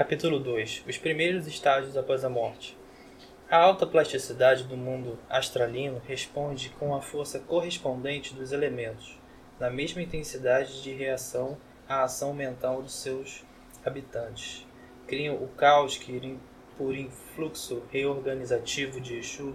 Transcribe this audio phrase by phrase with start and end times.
[0.00, 2.74] Capítulo 2 Os primeiros estágios após a morte.
[3.50, 9.18] A alta plasticidade do mundo astralino responde com a força correspondente dos elementos,
[9.58, 13.44] na mesma intensidade de reação à ação mental dos seus
[13.84, 14.66] habitantes.
[15.06, 16.38] Criam o caos que,
[16.78, 19.54] por influxo reorganizativo de Exu,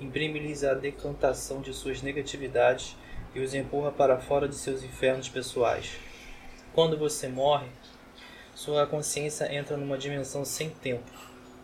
[0.00, 2.96] imprime-lhes a decantação de suas negatividades
[3.32, 5.96] e os empurra para fora de seus infernos pessoais.
[6.72, 7.68] Quando você morre,
[8.54, 11.10] sua consciência entra numa dimensão sem tempo.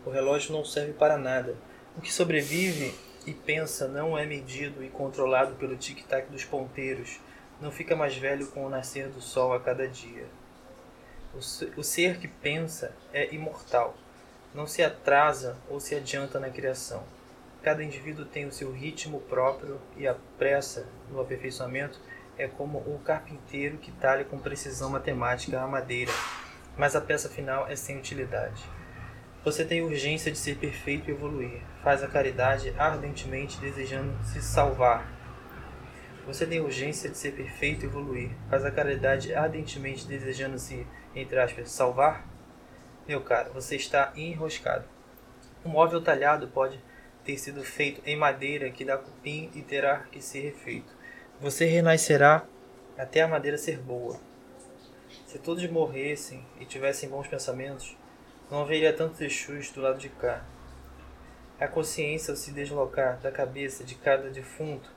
[0.05, 1.55] O relógio não serve para nada.
[1.97, 2.93] O que sobrevive
[3.25, 7.19] e pensa não é medido e controlado pelo tic-tac dos ponteiros.
[7.61, 10.25] Não fica mais velho com o nascer do sol a cada dia.
[11.77, 13.95] O ser que pensa é imortal.
[14.53, 17.03] Não se atrasa ou se adianta na criação.
[17.63, 22.01] Cada indivíduo tem o seu ritmo próprio e a pressa no aperfeiçoamento
[22.37, 26.11] é como o carpinteiro que talha com precisão matemática a madeira
[26.81, 28.63] mas a peça final é sem utilidade.
[29.45, 31.61] Você tem urgência de ser perfeito e evoluir.
[31.83, 35.07] Faz a caridade ardentemente desejando se salvar.
[36.25, 38.31] Você tem urgência de ser perfeito e evoluir.
[38.49, 42.27] Faz a caridade ardentemente desejando se, entre aspas, salvar.
[43.07, 44.85] Meu caro, você está enroscado.
[45.63, 46.83] Um móvel talhado pode
[47.23, 50.91] ter sido feito em madeira que dá cupim e terá que ser refeito.
[51.39, 52.43] Você renascerá
[52.97, 54.30] até a madeira ser boa.
[55.31, 57.95] Se todos morressem e tivessem bons pensamentos,
[58.49, 60.43] não haveria tantos Exus do lado de cá.
[61.57, 64.91] A consciência, ao se deslocar da cabeça de cada defunto,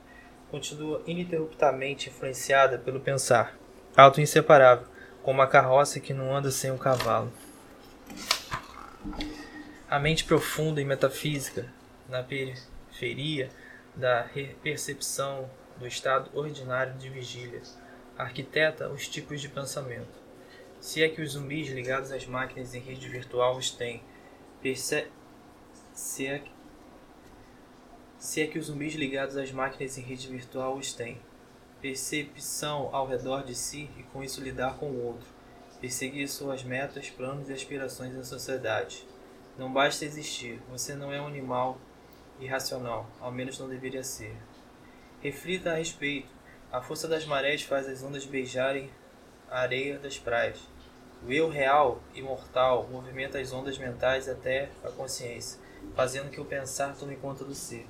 [0.51, 3.57] continua ininterruptamente influenciada pelo pensar,
[3.95, 4.85] alto e inseparável,
[5.23, 7.31] como a carroça que não anda sem o um cavalo.
[9.89, 11.65] A mente profunda e metafísica,
[12.09, 13.49] na periferia
[13.95, 14.27] da
[14.61, 17.61] percepção do estado ordinário de vigília,
[18.17, 20.24] arquiteta os tipos de pensamento
[20.85, 24.03] se é que os zumbis ligados às máquinas em rede virtual os têm.
[24.61, 25.07] Perce...
[25.95, 26.51] Se, é que...
[28.19, 31.19] Se é que os zumbis ligados às máquinas em rede virtual os têm.
[31.81, 35.25] Percepção ao redor de si e com isso lidar com o outro.
[35.81, 39.07] Perseguir suas metas, planos e aspirações na sociedade.
[39.57, 41.79] Não basta existir, você não é um animal
[42.39, 44.37] irracional, ao menos não deveria ser.
[45.19, 46.29] Reflita a respeito.
[46.71, 48.91] A força das marés faz as ondas beijarem
[49.49, 50.74] a areia das praias.
[51.25, 55.59] O eu real, imortal, movimenta as ondas mentais até a consciência,
[55.95, 57.87] fazendo que o pensar tome conta do ser.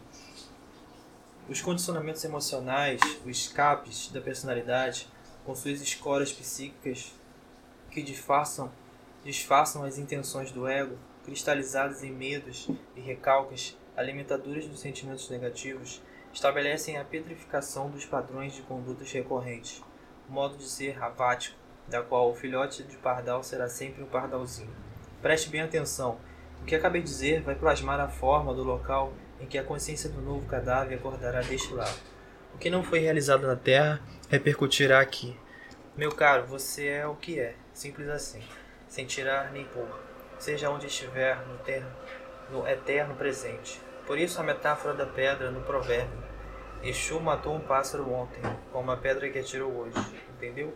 [1.50, 5.10] Os condicionamentos emocionais, os escapes da personalidade,
[5.46, 7.14] com suas escoras psíquicas
[7.92, 8.72] que disfarçam,
[9.26, 16.02] disfarçam as intenções do ego, cristalizadas em medos e recalques, alimentadoras dos sentimentos negativos,
[16.34, 19.84] estabelecem a petrificação dos padrões de condutas recorrentes,
[20.30, 24.74] o modo de ser avático, da qual o filhote de pardal será sempre um pardalzinho.
[25.22, 26.18] Preste bem atenção.
[26.62, 30.10] O que acabei de dizer vai plasmar a forma do local em que a consciência
[30.10, 32.00] do novo cadáver acordará deste lado.
[32.54, 35.38] O que não foi realizado na Terra repercutirá aqui.
[35.96, 38.42] Meu caro, você é o que é, simples assim,
[38.88, 39.88] sem tirar nem pôr,
[40.40, 41.60] seja onde estiver no,
[42.50, 43.80] no eterno presente.
[44.06, 46.24] Por isso a metáfora da pedra no provérbio.
[46.84, 48.42] Exu matou um pássaro ontem,
[48.72, 49.98] com uma pedra que atirou hoje,
[50.36, 50.74] entendeu?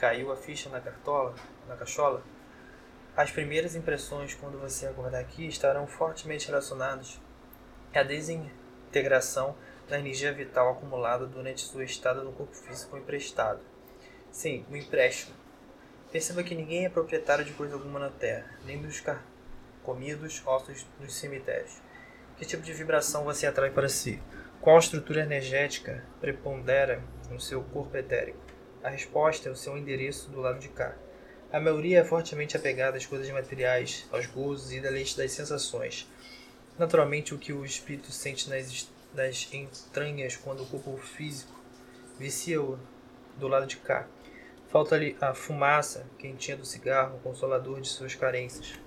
[0.00, 1.34] Caiu a ficha na cartola,
[1.68, 2.22] na cachola,
[3.14, 7.20] as primeiras impressões quando você acordar aqui estarão fortemente relacionadas
[7.94, 9.54] à desintegração
[9.90, 13.60] da energia vital acumulada durante sua estada no corpo físico emprestado.
[14.30, 15.34] Sim, o empréstimo.
[16.10, 19.02] Perceba que ninguém é proprietário de coisa alguma na Terra, nem dos
[19.82, 21.76] comidos ossos nos cemitérios.
[22.38, 24.22] Que tipo de vibração você atrai para si?
[24.62, 28.49] Qual estrutura energética prepondera no seu corpo etérico?
[28.82, 30.94] A resposta é o seu endereço do lado de cá.
[31.52, 36.08] A maioria é fortemente apegada às coisas materiais, aos gozos e das sensações.
[36.78, 41.52] Naturalmente, o que o espírito sente nas, nas entranhas quando o corpo físico
[42.18, 42.78] vicia-o
[43.36, 44.06] do lado de cá.
[44.68, 48.80] Falta-lhe a fumaça quentinha do cigarro, consolador de suas carências.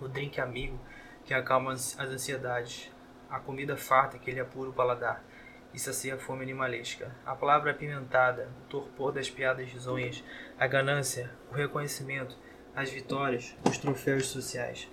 [0.00, 0.80] O drink amigo
[1.24, 2.90] que acalma as ansiedades.
[3.28, 5.22] A comida farta que lhe apura o paladar
[5.72, 7.14] e sacia a fome animalesca.
[7.24, 10.22] A palavra apimentada, o torpor das piadas risonhas,
[10.58, 12.36] a ganância, o reconhecimento,
[12.74, 14.88] as vitórias, os troféus sociais.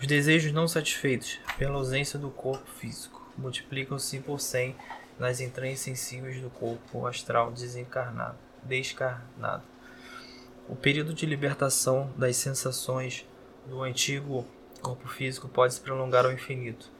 [0.00, 4.76] Os desejos não satisfeitos pela ausência do corpo físico multiplicam-se por cem
[5.18, 9.62] nas entranhas sensíveis do corpo astral desencarnado, descarnado.
[10.68, 13.26] O período de libertação das sensações
[13.66, 14.46] do antigo
[14.80, 16.90] corpo físico pode se prolongar ao infinito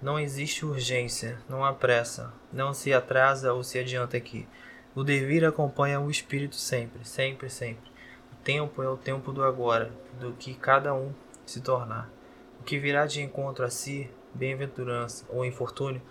[0.00, 4.46] não existe urgência, não há pressa, não se atrasa ou se adianta aqui.
[4.94, 7.90] O devir acompanha o espírito sempre, sempre, sempre.
[8.32, 11.12] O tempo é o tempo do agora, do que cada um
[11.44, 12.10] se tornar.
[12.58, 16.02] O que virá de encontro a si, bem-aventurança ou infortúnio,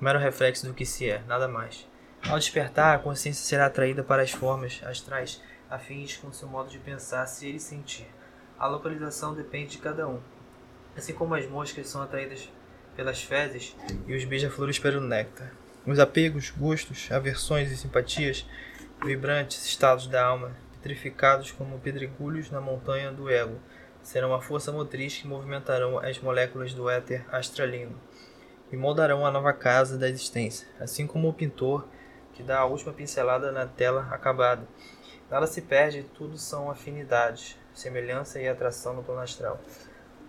[0.00, 1.86] mero reflexo do que se é, nada mais.
[2.28, 5.40] Ao despertar, a consciência será atraída para as formas astrais
[5.70, 8.06] afins com seu modo de pensar, ser e sentir.
[8.58, 10.20] A localização depende de cada um.
[10.96, 12.50] Assim como as moscas são atraídas
[12.98, 13.76] pelas fezes
[14.08, 15.52] e os beija-flores pelo néctar.
[15.86, 18.44] Os apegos, gostos, aversões e simpatias,
[19.04, 23.56] vibrantes estados da alma, petrificados como pedregulhos na montanha do ego,
[24.02, 28.00] serão a força motriz que movimentarão as moléculas do éter astralino
[28.72, 31.86] e moldarão a nova casa da existência, assim como o pintor
[32.34, 34.66] que dá a última pincelada na tela acabada.
[35.30, 39.60] Nada se perde, tudo são afinidades, semelhança e atração no plano astral.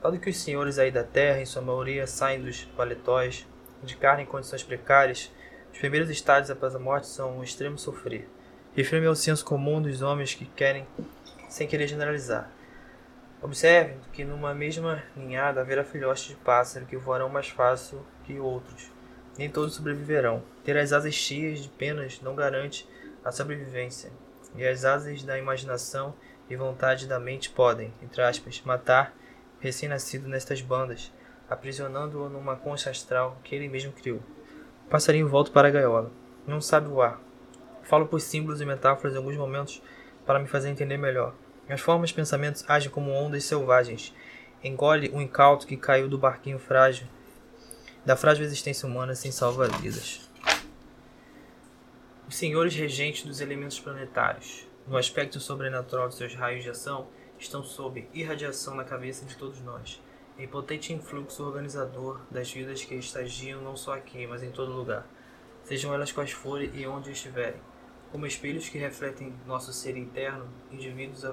[0.02, 3.46] Dado que os senhores aí da terra, em sua maioria, saem dos paletóis,
[3.84, 5.32] de carne em condições precárias,
[5.74, 8.30] os primeiros estádios após a morte são um extremo sofrer.
[8.74, 10.88] Refiro-me ao senso comum dos homens que querem,
[11.50, 12.50] sem querer generalizar.
[13.42, 18.92] Observe que numa mesma ninhada haverá filhotes de pássaro que voarão mais fácil que outros.
[19.38, 20.44] Nem todos sobreviverão.
[20.64, 22.88] Ter as asas cheias de penas não garante
[23.24, 24.12] a sobrevivência.
[24.56, 26.14] E as asas da imaginação
[26.50, 29.14] e vontade da mente podem, entre aspas, matar
[29.60, 31.12] recém-nascido nestas bandas,
[31.50, 34.22] aprisionando-o numa concha astral que ele mesmo criou.
[34.86, 36.12] O passarinho volta para a gaiola.
[36.48, 37.20] Não sabe voar.
[37.84, 39.82] Falo por símbolos e metáforas em alguns momentos
[40.26, 41.34] para me fazer entender melhor.
[41.68, 44.14] As formas e pensamentos agem como ondas selvagens.
[44.64, 47.08] Engole o incauto que caiu do barquinho frágil,
[48.06, 50.30] da frágil existência humana sem salva-vidas.
[52.28, 57.08] Os senhores regentes dos elementos planetários, no aspecto sobrenatural de seus raios de ação,
[57.40, 60.02] estão sob irradiação na cabeça de todos nós,
[60.38, 65.08] em potente influxo organizador das vidas que estagiam não só aqui, mas em todo lugar,
[65.64, 67.62] sejam elas quais forem e onde estiverem,
[68.12, 71.24] como espelhos que refletem nosso ser interno, indivíduos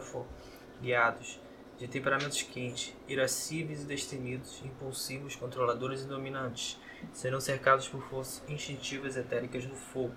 [0.80, 1.40] guiados,
[1.78, 6.78] de temperamentos quentes, irascíveis e destemidos, impulsivos, controladores e dominantes,
[7.12, 10.14] serão cercados por forças instintivas etéricas do fogo.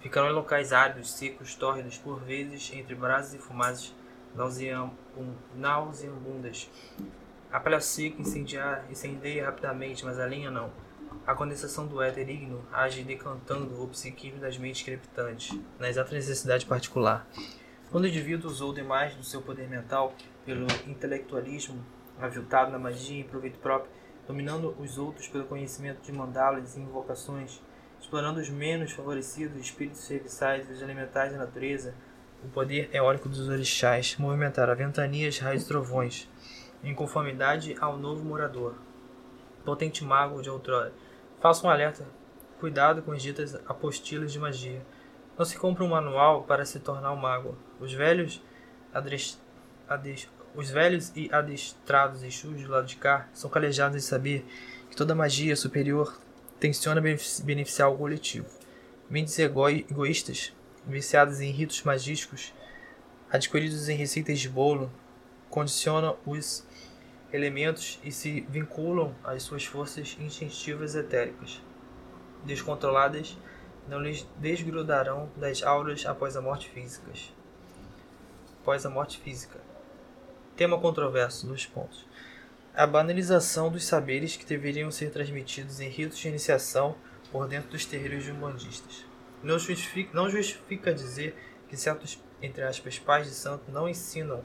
[0.00, 3.92] Ficarão em locais áridos, secos, tórridos, por vezes entre brasas e fumaças
[5.54, 6.70] nauseabundas.
[7.50, 10.70] A palha seca incendiar, incendeia rapidamente, mas a lenha não.
[11.26, 16.66] A condensação do éter ígneo age decantando o psiquismo das mentes crepitantes, na exata necessidade
[16.66, 17.26] particular.
[17.90, 20.12] Quando o indivíduo usou demais do seu poder mental
[20.44, 21.82] pelo intelectualismo,
[22.20, 23.90] aviltado na magia em proveito próprio,
[24.26, 27.62] dominando os outros pelo conhecimento de mandalas e invocações,
[27.98, 31.94] explorando os menos favorecidos, espíritos serviçais e os elementais da natureza,
[32.44, 36.28] o poder eólico dos orixás movimentar ventanias, raios e trovões,
[36.82, 38.74] em conformidade ao novo morador,
[39.64, 40.92] potente mago de outrora.
[41.40, 42.04] Faça um alerta,
[42.58, 44.82] cuidado com as ditas apostilas de magia.
[45.36, 47.56] Não se compra um manual para se tornar um mago.
[47.78, 48.42] Os velhos,
[48.92, 49.40] adres,
[49.88, 54.44] adres, os velhos e adestrados Exus do lado de cá são calejados em saber
[54.90, 56.18] que toda magia superior
[56.58, 58.48] tenciona beneficiar o coletivo.
[59.08, 60.52] Mentes egoístas,
[60.88, 62.54] viciadas em ritos magísticos,
[63.30, 64.90] adquiridos em receitas de bolo,
[65.50, 66.66] condicionam os
[67.32, 71.60] elementos e se vinculam às suas forças instintivas etéricas.
[72.44, 73.36] Descontroladas,
[73.86, 77.10] não lhes desgrudarão das auras após a morte física.
[78.60, 79.58] Após a morte física.
[80.56, 82.06] Tema controverso dos pontos.
[82.74, 86.96] A banalização dos saberes que deveriam ser transmitidos em ritos de iniciação
[87.32, 89.04] por dentro dos terreiros de umbandistas.
[89.42, 91.36] Não justifica, não justifica dizer
[91.68, 94.42] que certos, entre aspas, pais de santo não ensinam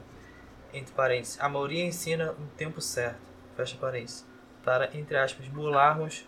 [0.72, 3.20] entre parênteses, a maioria ensina um tempo certo,
[3.56, 4.26] fecha parênteses,
[4.64, 6.26] para, entre aspas, burlarmos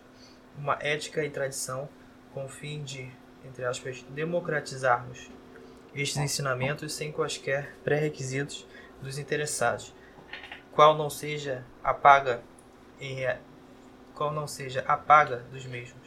[0.57, 1.89] uma ética e tradição
[2.33, 3.11] com o fim de,
[3.45, 5.29] entre aspas, democratizarmos
[5.93, 8.65] estes ensinamentos sem quaisquer pré-requisitos
[9.01, 9.93] dos interessados,
[10.71, 12.41] qual não seja a paga
[12.99, 13.25] em
[14.13, 16.06] qual não seja a paga dos mesmos.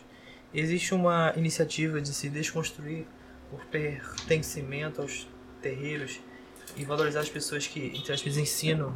[0.52, 3.06] Existe uma iniciativa de se desconstruir
[3.52, 5.28] o pertencimento aos
[5.62, 6.20] terreiros
[6.76, 8.92] e valorizar as pessoas que, entre aspas, ensinam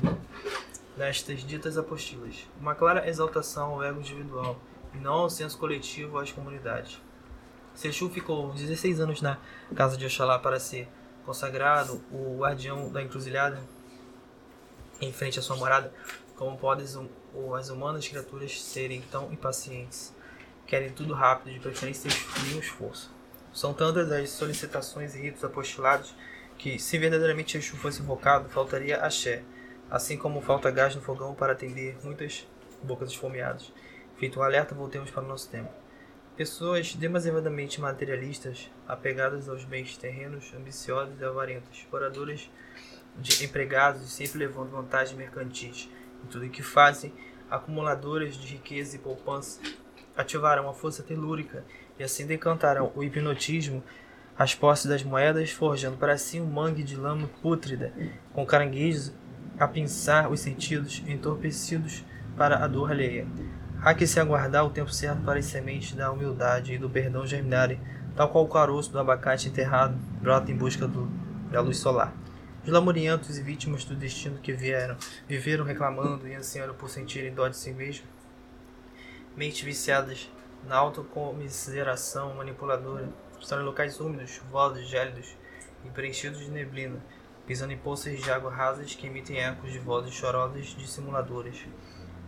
[0.97, 2.49] nestas ditas apostilas.
[2.61, 4.61] Uma clara exaltação ao ego individual
[4.95, 7.01] e não ao senso coletivo às comunidades.
[7.73, 9.39] Sexu ficou 16 anos na
[9.77, 10.89] casa de Oxalá para ser
[11.25, 13.61] consagrado o guardião da encruzilhada
[15.01, 15.95] em frente à sua morada.
[16.35, 20.13] Como podem as humanas criaturas serem tão impacientes?
[20.67, 23.13] Querem tudo rápido, de preferência sem esforço.
[23.53, 26.15] São tantas as solicitações e ritos apostilados
[26.57, 29.43] que, se verdadeiramente Exu fosse invocado, faltaria axé,
[29.91, 32.47] assim como falta gás no fogão para atender muitas
[32.83, 33.73] bocas esfomeadas.
[34.17, 35.69] Feito um alerta, voltemos para o nosso tema.
[36.37, 42.51] Pessoas demasiadamente materialistas, apegadas aos bens terrenos, ambiciosas e avarentas, oradoras
[43.17, 45.89] de empregados e sempre levando vantagens mercantis
[46.25, 47.13] em tudo o que fazem,
[47.49, 49.61] acumuladoras de riqueza e poupança
[50.17, 51.65] ativarão a força telúrica
[51.99, 53.83] e assim decantarão o hipnotismo
[54.37, 57.93] as posses das moedas, forjando para si um mangue de lama pútrida,
[58.33, 59.13] com caranguejos
[59.59, 62.05] a pinçar os sentidos, entorpecidos
[62.37, 63.27] para a dor alheia.
[63.81, 67.27] Há que se aguardar o tempo certo para as sementes da humildade e do perdão
[67.27, 67.81] germinarem,
[68.17, 71.09] tal qual o caroço do abacate enterrado brota em busca do,
[71.51, 72.13] da luz solar.
[72.65, 74.97] Os lamurientos e vítimas do destino que vieram,
[75.29, 78.07] viveram reclamando e ansiando por sentirem dó de si mesmo,
[79.37, 80.31] mentes viciadas
[80.65, 83.09] na autocomiseração manipuladora,
[83.41, 85.37] estão em locais úmidos, chuvosos, gélidos
[85.85, 87.05] e preenchidos de neblina,
[87.47, 91.59] pisando em poças de água rasas que emitem ecos de vozes chorosas dissimuladoras,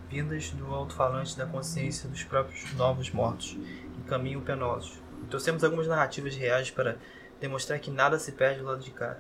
[0.09, 3.57] vindas do alto-falante da consciência dos próprios novos mortos,
[3.99, 5.01] em caminho penosos.
[5.31, 6.99] Trouxemos algumas narrativas reais para
[7.41, 9.17] demonstrar que nada se perde do lado de cá.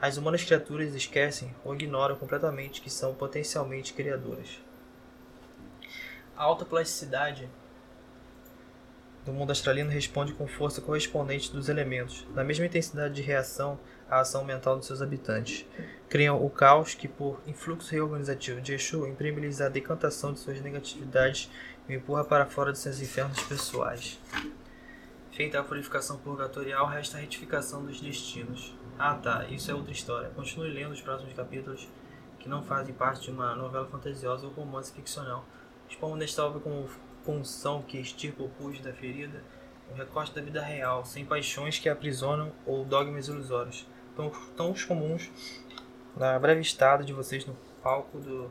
[0.00, 4.60] As humanas criaturas esquecem ou ignoram completamente que são potencialmente criadoras.
[6.38, 7.50] A alta plasticidade
[9.26, 13.76] do mundo astralino responde com força correspondente dos elementos, na mesma intensidade de reação
[14.08, 15.66] à ação mental dos seus habitantes.
[16.08, 21.50] Criam o caos que, por influxo reorganizativo de Exu, imprime-lhes a decantação de suas negatividades
[21.88, 24.20] e empurra para fora de seus infernos pessoais.
[25.32, 28.76] Feita a purificação purgatorial, resta a retificação dos destinos.
[28.96, 30.30] Ah tá, isso é outra história.
[30.36, 31.88] Continue lendo os próximos capítulos
[32.38, 35.44] que não fazem parte de uma novela fantasiosa ou romance ficcional.
[35.88, 36.88] Expondo nesta obra como
[37.24, 39.42] punção que estirpa o pus da ferida,
[39.90, 45.30] o recorte da vida real, sem paixões que aprisionam ou dogmas ilusórios, tão, tão comuns
[46.16, 48.50] na breve estada de vocês no palco do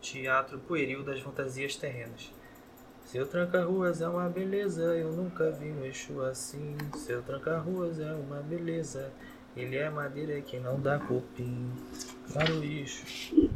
[0.00, 2.32] teatro pueril das fantasias terrenas.
[3.04, 6.76] Seu tranca-ruas é uma beleza, eu nunca vi um eixo assim.
[6.96, 9.12] Seu tranca-ruas é uma beleza,
[9.56, 11.70] ele é madeira que não dá cupim.
[12.32, 13.50] Claro, eixo.